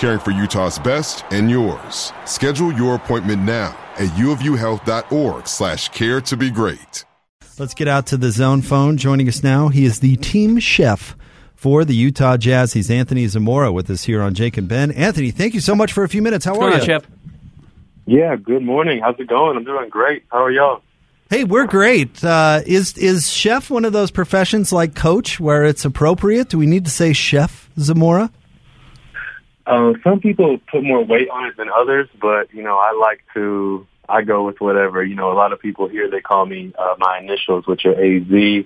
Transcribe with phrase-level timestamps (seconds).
[0.00, 2.12] caring for Utah's best and yours.
[2.24, 7.04] Schedule your appointment now at uofuhealth.org slash care to be great.
[7.58, 8.96] Let's get out to the zone phone.
[8.96, 11.14] Joining us now, he is the team chef
[11.54, 12.72] for the Utah Jazz.
[12.72, 14.90] He's Anthony Zamora with us here on Jake and Ben.
[14.92, 16.46] Anthony, thank you so much for a few minutes.
[16.46, 16.94] How What's are going you?
[16.94, 17.10] on, Chef?
[18.06, 19.00] Yeah, good morning.
[19.02, 19.58] How's it going?
[19.58, 20.24] I'm doing great.
[20.32, 20.80] How are y'all?
[21.28, 22.24] Hey, we're great.
[22.24, 26.48] Uh, is is chef one of those professions like coach where it's appropriate?
[26.48, 28.32] Do we need to say chef Zamora?
[29.70, 33.20] Uh, some people put more weight on it than others, but you know, I like
[33.34, 33.86] to.
[34.08, 35.04] I go with whatever.
[35.04, 37.94] You know, a lot of people here they call me uh, my initials, which are
[37.94, 38.64] AZ.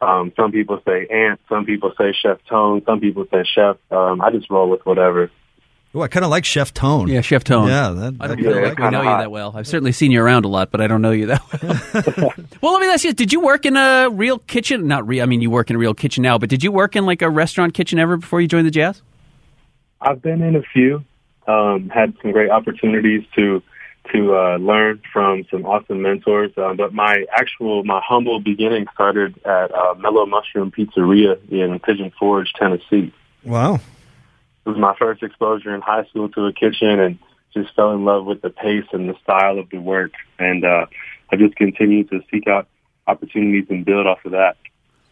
[0.00, 1.40] Um, some people say Ant.
[1.48, 2.82] Some people say Chef Tone.
[2.84, 3.76] Some people say Chef.
[3.90, 5.30] Um, I just roll with whatever.
[5.94, 7.08] Oh, I kind of like Chef Tone.
[7.08, 7.68] Yeah, Chef Tone.
[7.68, 9.52] Yeah, that, I don't that- feel Yeah, like I kinda know you that well.
[9.56, 11.42] I've certainly seen you around a lot, but I don't know you that
[12.18, 12.34] well.
[12.60, 14.86] well, let me ask you: Did you work in a real kitchen?
[14.88, 15.22] Not real.
[15.22, 17.22] I mean, you work in a real kitchen now, but did you work in like
[17.22, 19.00] a restaurant kitchen ever before you joined the Jazz?
[20.00, 21.04] I've been in a few.
[21.46, 23.62] Um, had some great opportunities to
[24.12, 26.52] to uh, learn from some awesome mentors.
[26.56, 32.12] Uh, but my actual, my humble beginning started at uh, Mellow Mushroom Pizzeria in Pigeon
[32.18, 33.12] Forge, Tennessee.
[33.44, 33.74] wow.
[33.74, 37.18] It was my first exposure in high school to a kitchen, and
[37.54, 40.12] just fell in love with the pace and the style of the work.
[40.40, 40.86] And uh,
[41.30, 42.66] I just continued to seek out
[43.06, 44.56] opportunities and build off of that.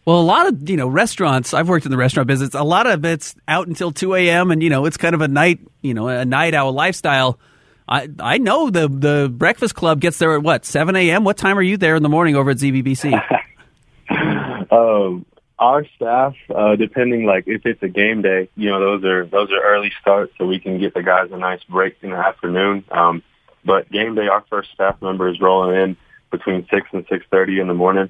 [0.05, 1.53] Well, a lot of you know restaurants.
[1.53, 2.53] I've worked in the restaurant business.
[2.53, 4.51] A lot of it's out until two a.m.
[4.51, 7.39] and you know it's kind of a night, you know, a night owl lifestyle.
[7.87, 11.23] I I know the the Breakfast Club gets there at what seven a.m.
[11.23, 13.19] What time are you there in the morning over at ZBBC?
[14.71, 15.25] Um,
[15.57, 19.49] our staff, uh, depending like if it's a game day, you know, those are those
[19.51, 22.83] are early starts, so we can get the guys a nice break in the afternoon.
[22.91, 23.23] Um,
[23.63, 25.97] but game day, our first staff member is rolling in
[26.29, 28.09] between six and six thirty in the morning.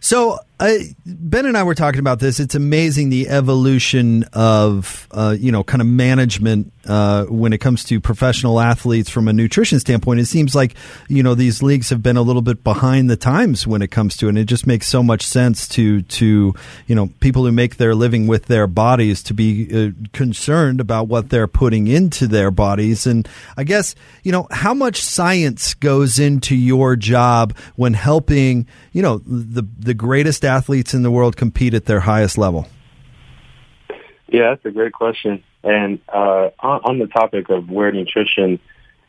[0.00, 2.40] So uh, Ben and I were talking about this.
[2.40, 7.84] It's amazing the evolution of uh, you know kind of management uh, when it comes
[7.84, 10.18] to professional athletes from a nutrition standpoint.
[10.18, 10.74] It seems like
[11.06, 14.16] you know these leagues have been a little bit behind the times when it comes
[14.16, 14.30] to it.
[14.30, 16.54] And it just makes so much sense to to
[16.88, 21.06] you know people who make their living with their bodies to be uh, concerned about
[21.06, 23.06] what they're putting into their bodies.
[23.06, 29.02] And I guess you know how much science goes into your job when helping you
[29.02, 32.66] know the the greatest athletes in the world compete at their highest level.
[34.26, 35.44] Yeah, that's a great question.
[35.62, 38.60] And uh, on, on the topic of where nutrition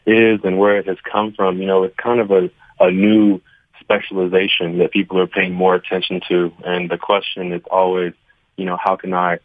[0.05, 3.41] is and where it has come from, you know, it's kind of a, a new
[3.81, 6.51] specialization that people are paying more attention to.
[6.65, 8.13] And the question is always,
[8.55, 9.39] you know, how can I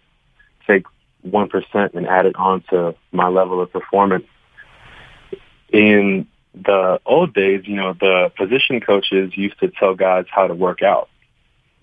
[0.67, 0.85] take
[1.27, 4.25] 1% and add it on to my level of performance?
[5.73, 10.55] In the old days, you know, the position coaches used to tell guys how to
[10.55, 11.09] work out.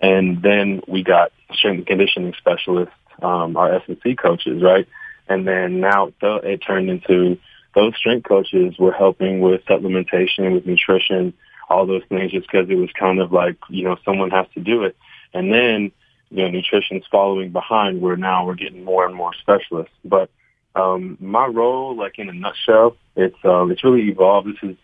[0.02, 4.86] And then we got strength and conditioning specialists, um, our S&C coaches, right?
[5.28, 7.38] And then now it turned into
[7.74, 11.32] those strength coaches were helping with supplementation, with nutrition,
[11.70, 14.60] all those things just because it was kind of like, you know, someone has to
[14.60, 14.96] do it.
[15.32, 15.92] And then,
[16.30, 19.94] you know, nutrition's following behind where now we're getting more and more specialists.
[20.04, 20.28] But
[20.74, 24.48] um, my role, like in a nutshell, it's um, it's really evolved.
[24.48, 24.76] This is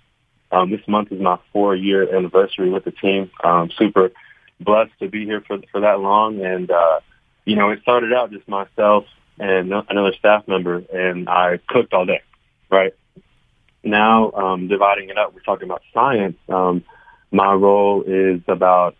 [0.53, 3.31] um, this month is my four year anniversary with the team.
[3.43, 4.11] Um, super
[4.61, 7.01] blessed to be here for for that long, and uh,
[7.45, 9.05] you know, it started out just myself
[9.39, 12.23] and another staff member, and I cooked all day,
[12.71, 12.93] right?
[13.85, 16.37] Now, um, dividing it up, we're talking about science.
[16.49, 16.85] Um,
[17.31, 18.97] my role is about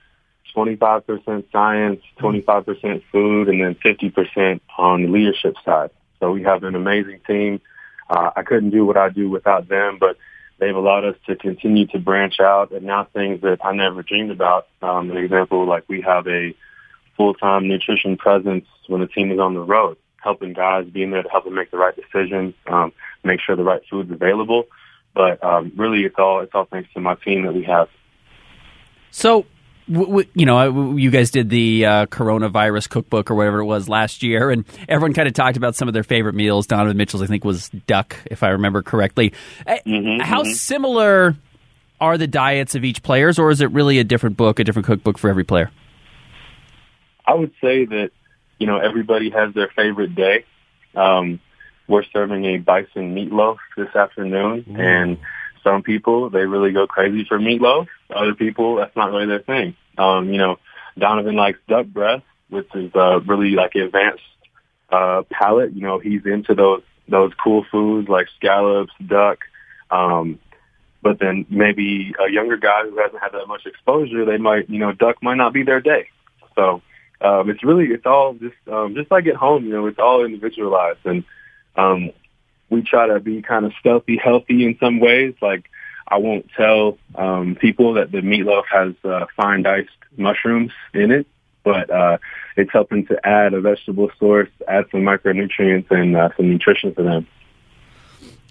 [0.55, 5.91] 25% science, 25% food, and then 50% on the leadership side.
[6.21, 7.61] So we have an amazing team.
[8.09, 10.17] Uh, I couldn't do what I do without them, but
[10.59, 14.31] they've allowed us to continue to branch out and now things that I never dreamed
[14.31, 14.69] about.
[14.83, 16.55] Um, an example, like we have a
[17.17, 21.29] full-time nutrition presence when the team is on the road, helping guys being there to
[21.29, 22.93] help them make the right decisions, um,
[23.25, 24.65] make sure the right food's available.
[25.15, 27.89] But um, really, it's all it's all thanks to my team that we have.
[29.11, 29.47] So
[29.91, 33.89] w- w- you know, you guys did the uh, coronavirus cookbook or whatever it was
[33.89, 36.67] last year, and everyone kind of talked about some of their favorite meals.
[36.67, 39.33] Donovan Mitchell's, I think, was duck, if I remember correctly.
[39.67, 40.53] Eh, mm-hmm, How mm-hmm.
[40.53, 41.37] similar
[42.01, 44.87] are the diets of each players, or is it really a different book, a different
[44.87, 45.71] cookbook for every player?
[47.27, 48.11] I would say that
[48.59, 50.45] you know everybody has their favorite day.
[50.95, 51.41] Um,
[51.87, 54.79] we're serving a bison meatloaf this afternoon, mm.
[54.79, 55.19] and
[55.63, 57.89] some people they really go crazy for meatloaf.
[58.15, 59.77] Other people that's not really their thing.
[59.97, 60.59] Um, you know,
[60.99, 64.23] Donovan likes duck breast, which is uh, really like advanced
[64.91, 65.73] uh, palate.
[65.75, 69.39] You know, he's into those those cool foods like scallops, duck.
[69.91, 70.39] Um,
[71.03, 74.79] but then maybe a younger guy who hasn't had that much exposure, they might, you
[74.79, 76.09] know, duck might not be their day.
[76.57, 76.83] So
[77.21, 80.25] um, it's really, it's all just, um, just like at home, you know, it's all
[80.25, 80.99] individualized.
[81.05, 81.25] And
[81.77, 82.11] um,
[82.69, 85.35] we try to be kind of stealthy, healthy in some ways.
[85.41, 85.71] Like
[86.11, 91.27] I won't tell um, people that the meatloaf has uh, fine diced mushrooms in it,
[91.63, 92.19] but uh,
[92.57, 97.03] it's helping to add a vegetable source, add some micronutrients and uh, some nutrition for
[97.03, 97.27] them.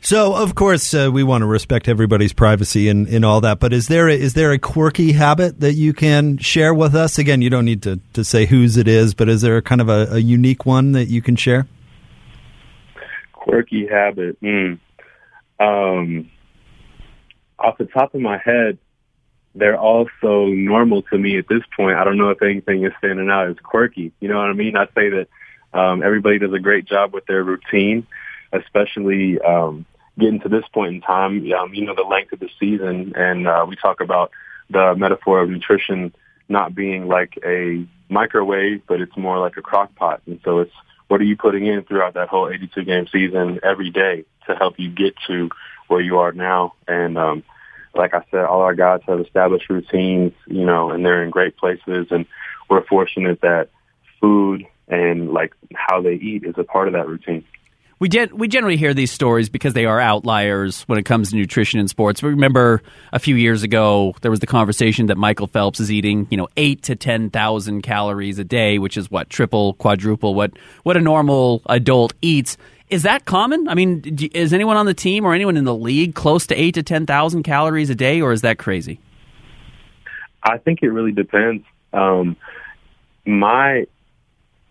[0.01, 3.59] So, of course, uh, we want to respect everybody's privacy and, and all that.
[3.59, 7.17] But is there a, is there a quirky habit that you can share with us?
[7.17, 9.81] Again, you don't need to, to say whose it is, but is there a kind
[9.81, 11.67] of a, a unique one that you can share?
[13.33, 14.39] Quirky habit.
[14.41, 14.79] Mm.
[15.59, 16.29] Um,
[17.59, 18.77] off the top of my head,
[19.55, 21.97] they're all so normal to me at this point.
[21.97, 24.11] I don't know if anything is standing out as quirky.
[24.19, 24.77] You know what I mean?
[24.77, 25.27] I'd say that
[25.73, 28.05] um, everybody does a great job with their routine,
[28.53, 29.85] especially um,
[30.17, 31.51] getting to this point in time.
[31.53, 34.31] Um, you know, the length of the season, and uh, we talk about
[34.69, 36.13] the metaphor of nutrition
[36.49, 40.21] not being like a microwave, but it's more like a crock pot.
[40.27, 40.71] And so it's
[41.07, 44.75] what are you putting in throughout that whole 82 game season every day to help
[44.77, 45.49] you get to
[45.87, 46.73] where you are now?
[46.87, 47.43] And, um,
[47.95, 51.57] like I said, all our guys have established routines, you know, and they're in great
[51.57, 52.07] places.
[52.11, 52.25] And
[52.69, 53.69] we're fortunate that
[54.21, 57.43] food and like how they eat is a part of that routine.
[57.99, 61.35] We gen- we generally hear these stories because they are outliers when it comes to
[61.35, 62.21] nutrition in sports.
[62.21, 66.27] We remember a few years ago there was the conversation that Michael Phelps is eating,
[66.29, 70.51] you know, eight to ten thousand calories a day, which is what triple, quadruple what
[70.83, 72.55] what a normal adult eats.
[72.89, 73.67] Is that common?
[73.67, 76.75] I mean, is anyone on the team or anyone in the league close to eight
[76.75, 78.99] to ten thousand calories a day, or is that crazy?
[80.41, 81.65] I think it really depends.
[81.91, 82.37] Um,
[83.25, 83.87] my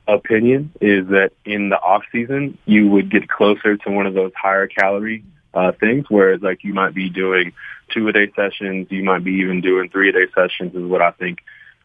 [0.09, 4.33] opinion is that in the off season you would get closer to one of those
[4.35, 7.53] higher calorie uh, things, whereas like you might be doing
[7.93, 11.03] two a day sessions, you might be even doing three a day sessions is what
[11.03, 11.41] I think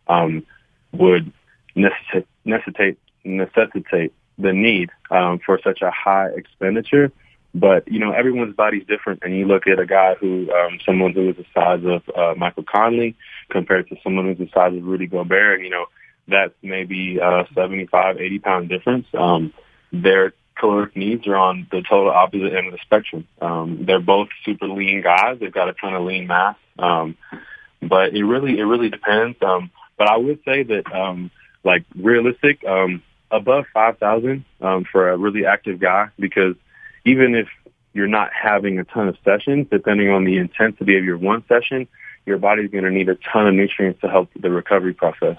[0.08, 0.46] um,
[0.94, 1.32] would
[1.76, 7.12] necessitate necessitate necessitate the need um, for such a high expenditure.
[7.54, 11.12] But you know, everyone's body's different, and you look at a guy who, um, someone
[11.12, 13.16] who is the size of uh, Michael Conley,
[13.50, 15.86] compared to someone who's the size of Rudy Gobert, you know,
[16.28, 19.06] that's maybe a 75, 80 pound difference.
[19.14, 19.54] Um,
[19.92, 23.28] their caloric needs are on the total opposite end of the spectrum.
[23.42, 25.38] Um, they're both super lean guys.
[25.40, 26.56] They've got a ton of lean mass.
[26.80, 27.18] Um,
[27.82, 29.38] but it really, it really depends.
[29.42, 31.32] Um, but I would say that, um,
[31.64, 36.56] like realistic, um, above 5,000, um, for a really active guy, because
[37.06, 37.48] even if
[37.94, 41.88] you're not having a ton of sessions, depending on the intensity of your one session,
[42.26, 45.38] your body's going to need a ton of nutrients to help the recovery process.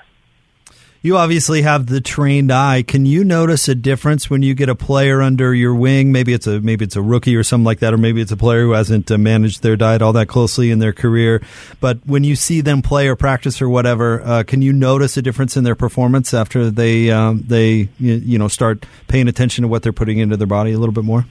[1.05, 2.85] You obviously have the trained eye.
[2.85, 6.13] Can you notice a difference when you get a player under your wing?
[6.13, 8.37] Maybe it's a maybe it's a rookie or something like that, or maybe it's a
[8.37, 11.43] player who hasn't uh, managed their diet all that closely in their career.
[11.81, 15.23] But when you see them play or practice or whatever, uh, can you notice a
[15.23, 19.83] difference in their performance after they um, they you know start paying attention to what
[19.83, 21.27] they're putting into their body a little bit more?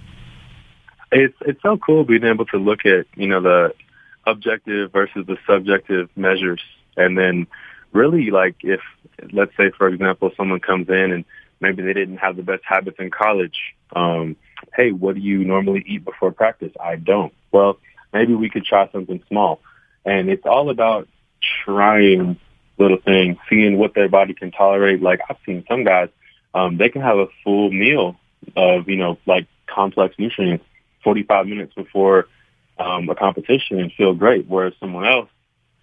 [1.13, 3.73] It's it's so cool being able to look at you know the
[4.27, 6.61] objective versus the subjective measures,
[6.97, 7.47] and then
[7.93, 8.81] really like if
[9.33, 11.25] let's say for example someone comes in and
[11.59, 13.57] maybe they didn't have the best habits in college
[13.95, 14.35] um
[14.75, 16.71] hey what do you normally eat before practice?
[16.79, 17.33] I don't.
[17.51, 17.77] Well
[18.13, 19.59] maybe we could try something small.
[20.05, 21.07] And it's all about
[21.63, 22.37] trying
[22.77, 25.01] little things seeing what their body can tolerate.
[25.01, 26.09] Like i've seen some guys
[26.53, 28.17] um they can have a full meal
[28.55, 30.65] of you know like complex nutrients
[31.03, 32.27] 45 minutes before
[32.77, 34.47] um a competition and feel great.
[34.47, 35.29] Whereas someone else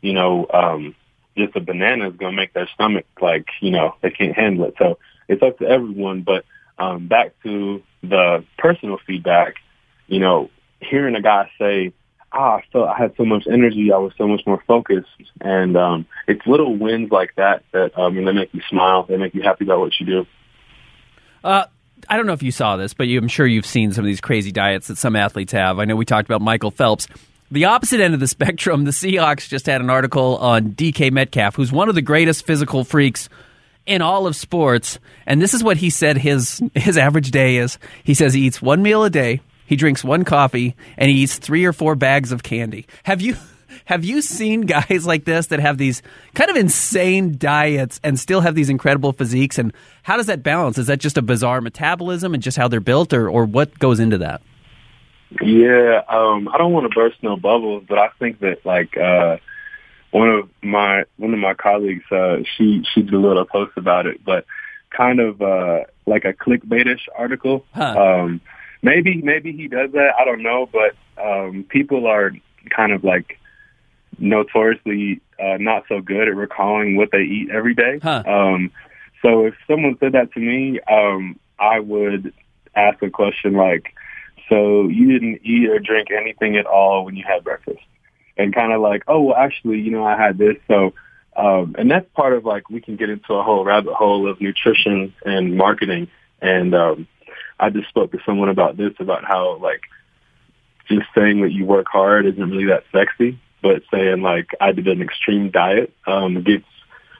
[0.00, 0.95] you know, um,
[1.38, 4.66] just a banana is going to make their stomach like, you know, they can't handle
[4.66, 4.75] it.
[4.78, 6.23] So it's up to everyone.
[6.23, 6.45] But
[6.78, 9.54] um, back to the personal feedback,
[10.07, 11.92] you know, hearing a guy say,
[12.33, 15.09] ah, I felt I had so much energy, I was so much more focused.
[15.40, 19.35] And um, it's little wins like that that um, they make you smile, they make
[19.35, 20.26] you happy about what you do.
[21.42, 21.64] Uh,
[22.09, 24.07] I don't know if you saw this, but you, I'm sure you've seen some of
[24.07, 25.78] these crazy diets that some athletes have.
[25.78, 27.09] I know we talked about Michael Phelps.
[27.50, 31.57] The opposite end of the spectrum, the Seahawks just had an article on DK Metcalf,
[31.57, 33.28] who's one of the greatest physical freaks
[33.87, 34.99] in all of sports.
[35.26, 37.78] And this is what he said his his average day is.
[38.05, 41.38] He says he eats one meal a day, he drinks one coffee, and he eats
[41.38, 42.87] three or four bags of candy.
[43.05, 43.37] Have you
[43.87, 46.02] have you seen guys like this that have these
[46.35, 49.59] kind of insane diets and still have these incredible physiques?
[49.59, 50.76] And how does that balance?
[50.76, 54.00] Is that just a bizarre metabolism and just how they're built, or, or what goes
[54.00, 54.43] into that?
[55.42, 59.37] Yeah, um, I don't want to burst no bubbles, but I think that like uh,
[60.11, 64.06] one of my one of my colleagues, uh, she she did a little post about
[64.06, 64.47] it, but
[64.90, 67.64] kind of uh, like a clickbaitish article.
[67.75, 67.94] Huh.
[67.99, 68.40] Um,
[68.82, 70.14] maybe maybe he does that.
[70.18, 72.32] I don't know, but um, people are
[72.70, 73.38] kind of like
[74.18, 78.00] notoriously uh, not so good at recalling what they eat every day.
[78.02, 78.23] Huh.
[78.26, 78.70] Um,
[79.23, 82.32] so if someone said that to me, um, I would
[82.75, 83.94] ask a question like
[84.49, 87.81] so you didn't eat or drink anything at all when you had breakfast.
[88.37, 90.57] And kind of like, oh, well, actually, you know, I had this.
[90.69, 90.95] So,
[91.37, 94.40] um, and that's part of like, we can get into a whole rabbit hole of
[94.40, 96.09] nutrition and marketing.
[96.40, 97.09] And, um,
[97.61, 99.83] I just spoke to someone about this, about how like
[100.88, 104.87] just saying that you work hard isn't really that sexy, but saying like I did
[104.87, 106.64] an extreme diet, um, gets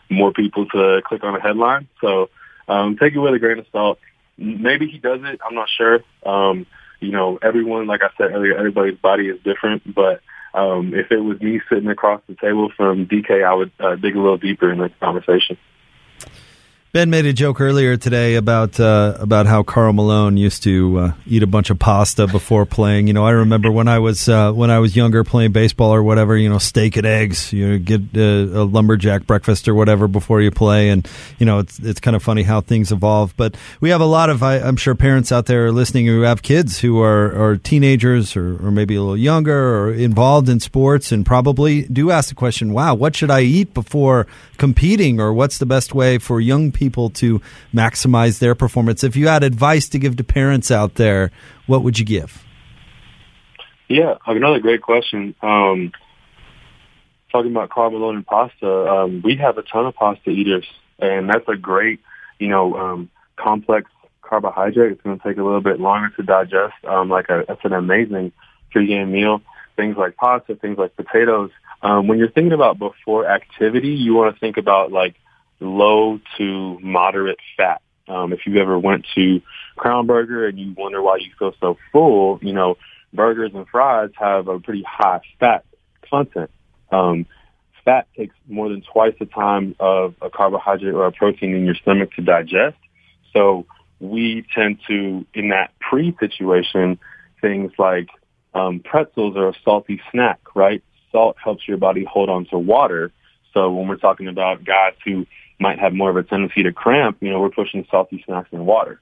[0.09, 1.89] more people to click on a headline.
[2.01, 2.31] So,
[2.69, 3.99] um, take it with a grain of salt.
[4.37, 5.41] Maybe he does it.
[5.45, 6.01] I'm not sure.
[6.25, 6.67] Um,
[7.01, 9.95] you know, everyone, like I said earlier, everybody's body is different.
[9.95, 10.21] But
[10.55, 14.17] um, if it was me sitting across the table from DK, I would uh, dig
[14.17, 15.57] a little deeper in the conversation.
[16.91, 21.13] Ben made a joke earlier today about uh, about how Karl Malone used to uh,
[21.27, 23.09] eat a bunch of pasta before playing.
[23.09, 26.03] You know, I remember when I was uh, when I was younger playing baseball or
[26.03, 26.35] whatever.
[26.35, 27.53] You know, steak and eggs.
[27.53, 31.07] You know, get uh, a lumberjack breakfast or whatever before you play, and
[31.39, 33.37] you know, it's it's kind of funny how things evolve.
[33.37, 36.41] But we have a lot of I, am sure parents out there listening who have
[36.41, 41.13] kids who are are teenagers or, or maybe a little younger or involved in sports,
[41.13, 44.27] and probably do ask the question, "Wow, what should I eat before
[44.57, 47.41] competing?" Or what's the best way for young people to
[47.75, 49.05] maximize their performance.
[49.05, 51.31] If you had advice to give to parents out there,
[51.67, 52.45] what would you give?
[53.89, 55.35] Yeah, another great question.
[55.43, 55.93] Um,
[57.33, 60.67] talking about Malone and pasta, um, we have a ton of pasta eaters,
[60.99, 62.01] and that's a great,
[62.39, 64.93] you know, um, complex carbohydrate.
[64.93, 66.75] It's going to take a little bit longer to digest.
[66.87, 68.33] Um, like a, that's an amazing
[68.75, 69.41] pregame meal.
[69.77, 71.51] Things like pasta, things like potatoes.
[71.83, 75.15] Um, when you're thinking about before activity, you want to think about like
[75.61, 77.83] low to moderate fat.
[78.09, 79.43] Um, if you ever went to
[79.77, 82.77] Crown Burger and you wonder why you feel so full, you know,
[83.13, 85.65] burgers and fries have a pretty high fat
[86.09, 86.51] content.
[86.91, 87.27] Um,
[87.85, 91.75] fat takes more than twice the time of a carbohydrate or a protein in your
[91.75, 92.77] stomach to digest.
[93.33, 93.67] So
[94.01, 96.99] we tend to, in that pre situation,
[97.41, 98.09] things like
[98.55, 100.83] um, pretzels are a salty snack, right?
[101.13, 103.13] Salt helps your body hold on to water.
[103.55, 105.27] So when we're talking about guys who
[105.59, 108.67] might have more of a tendency to cramp, you know, we're pushing salty snacks and
[108.67, 109.01] water.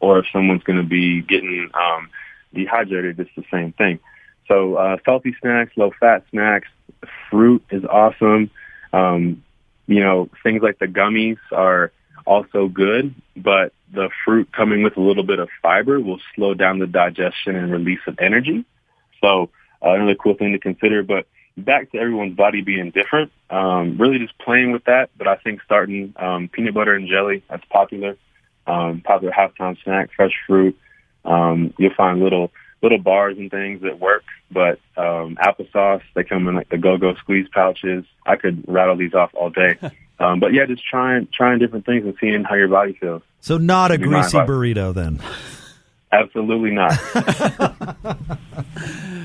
[0.00, 2.08] Or if someone's going to be getting um,
[2.54, 3.98] dehydrated, it's the same thing.
[4.46, 6.68] So uh, salty snacks, low fat snacks,
[7.30, 8.50] fruit is awesome.
[8.92, 9.44] Um,
[9.86, 11.92] you know, things like the gummies are
[12.24, 16.78] also good, but the fruit coming with a little bit of fiber will slow down
[16.78, 18.64] the digestion and release of energy.
[19.20, 19.50] So
[19.84, 21.02] uh, another cool thing to consider.
[21.02, 21.26] But
[21.64, 23.32] back to everyone's body being different.
[23.50, 25.10] Um, really just playing with that.
[25.16, 28.16] But I think starting um, peanut butter and jelly, that's popular.
[28.66, 30.78] Um, popular halftime snack, fresh fruit.
[31.24, 32.50] Um, you'll find little
[32.82, 34.24] little bars and things that work.
[34.50, 38.04] But um, applesauce, they come in like the go-go squeeze pouches.
[38.24, 39.76] I could rattle these off all day.
[40.20, 43.22] Um, but yeah, just trying trying different things and seeing how your body feels.
[43.40, 45.20] So not a greasy burrito then.
[46.10, 46.98] Absolutely not.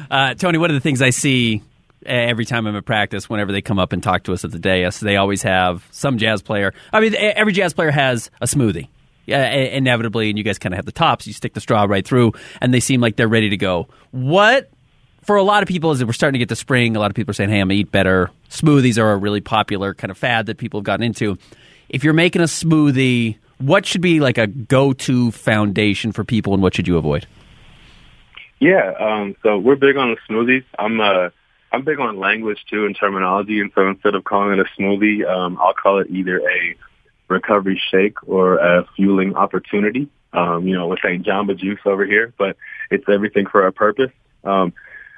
[0.11, 1.61] uh, Tony, one of the things I see
[2.05, 4.60] every time I'm at practice, whenever they come up and talk to us at the
[4.60, 6.74] dais, they always have some jazz player.
[6.91, 8.88] I mean, every jazz player has a smoothie.
[9.25, 11.25] Yeah, inevitably, and you guys kind of have the tops.
[11.25, 13.88] You stick the straw right through, and they seem like they're ready to go.
[14.12, 14.69] What
[15.24, 17.15] for a lot of people as we're starting to get to spring, a lot of
[17.15, 20.17] people are saying, "Hey, I'm gonna eat better." Smoothies are a really popular kind of
[20.17, 21.38] fad that people have gotten into.
[21.88, 26.62] If you're making a smoothie, what should be like a go-to foundation for people, and
[26.62, 27.25] what should you avoid?
[28.60, 30.63] Yeah, um, so we're big on the smoothies.
[30.77, 31.31] I'm a
[31.73, 35.27] I'm big on language too and terminology, and so instead of calling it a smoothie,
[35.27, 36.75] um, I'll call it either a
[37.27, 40.07] recovery shake or a fueling opportunity.
[40.33, 41.23] Um, you know, with St.
[41.23, 42.57] Jamba Juice over here, but
[42.89, 44.09] it's everything for a purpose.
[44.43, 44.73] Um,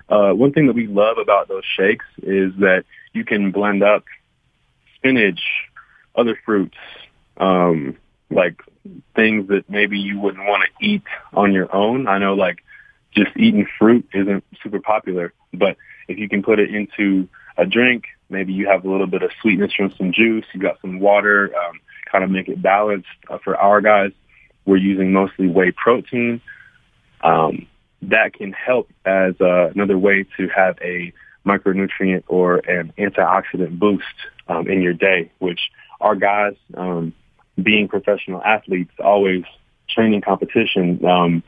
[0.10, 2.84] uh, one thing that we love about those shakes is that
[3.14, 4.04] you can blend up
[4.96, 5.40] spinach,
[6.16, 6.78] other fruits,
[7.38, 7.96] um,
[8.30, 8.62] like
[9.16, 12.08] things that maybe you wouldn't want to eat on your own.
[12.08, 12.64] I know like
[13.16, 18.06] just eating fruit isn't super popular, but if you can put it into a drink,
[18.30, 21.52] maybe you have a little bit of sweetness from some juice, you got some water,
[21.56, 21.80] um,
[22.12, 23.08] kind of make it balanced.
[23.30, 24.12] Uh, for our guys,
[24.66, 26.42] we're using mostly whey protein.
[27.22, 27.68] Um,
[28.02, 31.14] that can help as uh, another way to have a
[31.46, 34.06] micronutrient or an antioxidant boost
[34.48, 37.14] um, in your day, which our guys, um,
[37.62, 39.44] being professional athletes, always
[39.88, 41.44] training competition, um,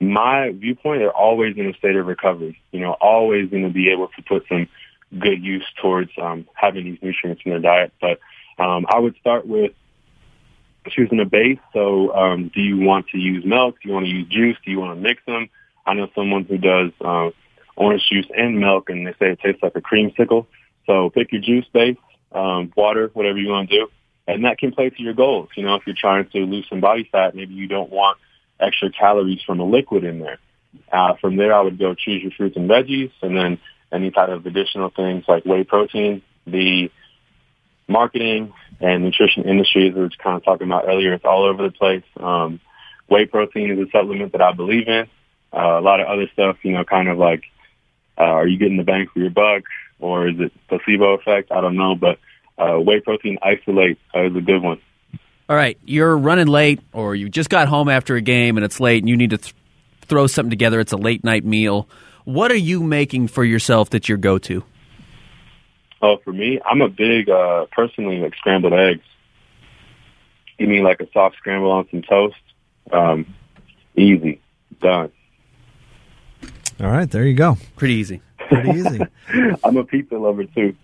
[0.00, 2.60] my viewpoint, they're always in a state of recovery.
[2.72, 4.68] You know, always going to be able to put some
[5.18, 7.92] good use towards um, having these nutrients in their diet.
[8.00, 8.18] But
[8.62, 9.72] um, I would start with
[10.88, 11.58] choosing a base.
[11.74, 13.76] So, um, do you want to use milk?
[13.82, 14.56] Do you want to use juice?
[14.64, 15.50] Do you want to mix them?
[15.86, 17.30] I know someone who does uh,
[17.76, 20.46] orange juice and milk, and they say it tastes like a creamsicle.
[20.86, 21.98] So, pick your juice base,
[22.32, 23.88] um, water, whatever you want to do,
[24.26, 25.50] and that can play to your goals.
[25.56, 28.18] You know, if you're trying to lose some body fat, maybe you don't want
[28.60, 30.38] extra calories from a liquid in there.
[30.92, 33.58] Uh, from there, I would go choose your fruits and veggies, and then
[33.92, 36.22] any type of additional things like whey protein.
[36.46, 36.90] The
[37.88, 41.62] marketing and nutrition industry, as we were kind of talking about earlier, it's all over
[41.62, 42.04] the place.
[42.18, 42.60] Um,
[43.08, 45.08] whey protein is a supplement that I believe in.
[45.52, 47.42] Uh, a lot of other stuff, you know, kind of like,
[48.16, 49.64] uh, are you getting the bang for your buck,
[49.98, 51.50] or is it placebo effect?
[51.50, 52.18] I don't know, but
[52.56, 54.80] uh, whey protein isolate is a good one.
[55.50, 58.78] All right, you're running late, or you just got home after a game and it's
[58.78, 59.52] late, and you need to th-
[60.02, 60.78] throw something together.
[60.78, 61.88] It's a late night meal.
[62.22, 64.62] What are you making for yourself that's your go to?
[66.00, 69.02] Oh, for me, I'm a big uh, personally like scrambled eggs.
[70.56, 72.36] You mean like a soft scramble on some toast?
[72.92, 73.34] Um,
[73.96, 74.40] easy,
[74.80, 75.10] done.
[76.78, 77.56] All right, there you go.
[77.74, 78.22] Pretty easy.
[78.38, 79.00] Pretty easy.
[79.64, 80.76] I'm a pizza lover too.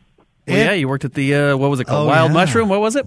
[0.48, 2.08] Well, yeah, you worked at the uh, what was it called?
[2.08, 2.34] Oh, Wild yeah.
[2.34, 2.68] Mushroom.
[2.68, 3.06] What was it?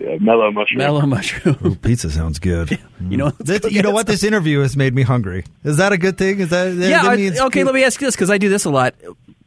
[0.00, 0.78] Yeah, mellow mushroom.
[0.78, 1.56] Mellow Mushroom.
[1.64, 2.78] Ooh, pizza sounds good.
[3.08, 4.06] you know, That- you know what?
[4.06, 5.44] This interview has made me hungry.
[5.64, 6.40] Is that a good thing?
[6.40, 7.02] Is that, that yeah.
[7.02, 8.94] that I- means- okay, let me ask you this because I do this a lot.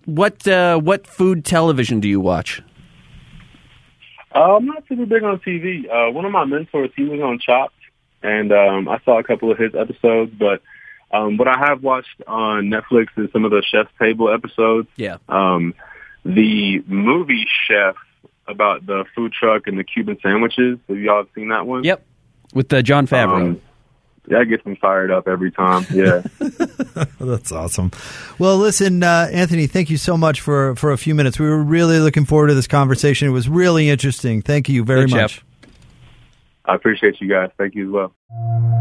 [0.05, 2.61] What uh, what food television do you watch?
[4.33, 5.85] Uh, I'm not super big on TV.
[5.89, 7.75] Uh, one of my mentors, he was on Chopped,
[8.23, 10.31] and um, I saw a couple of his episodes.
[10.37, 10.61] But
[11.11, 14.87] um, what I have watched on Netflix is some of the Chef's Table episodes.
[14.95, 15.17] Yeah.
[15.27, 15.73] Um,
[16.23, 17.95] the movie Chef
[18.51, 20.77] about the food truck and the Cuban sandwiches.
[20.87, 21.83] Have y'all seen that one?
[21.83, 22.05] Yep,
[22.53, 23.41] with uh, Jon Favreau.
[23.41, 23.61] Um,
[24.27, 25.85] that gets me fired up every time.
[25.91, 26.21] Yeah.
[27.19, 27.91] That's awesome.
[28.37, 31.39] Well, listen, uh, Anthony, thank you so much for, for a few minutes.
[31.39, 33.27] We were really looking forward to this conversation.
[33.27, 34.41] It was really interesting.
[34.41, 35.35] Thank you very Thanks, much.
[35.37, 35.45] Jeff.
[36.65, 37.49] I appreciate you guys.
[37.57, 38.13] Thank you as well.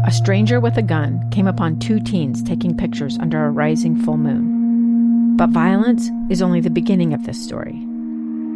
[0.05, 4.17] A stranger with a gun came upon two teens taking pictures under a rising full
[4.17, 5.35] moon.
[5.35, 7.79] But violence is only the beginning of this story.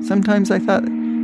[0.03, 0.83] Sometimes I thought,